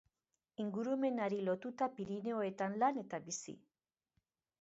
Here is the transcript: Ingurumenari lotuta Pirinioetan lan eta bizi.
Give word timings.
Ingurumenari 0.63 1.41
lotuta 1.49 1.87
Pirinioetan 1.99 2.79
lan 2.85 2.99
eta 3.03 3.21
bizi. 3.27 3.55